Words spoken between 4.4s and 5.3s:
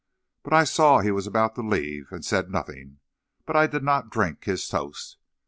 his toast.